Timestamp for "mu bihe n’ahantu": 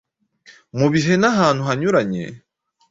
0.77-1.61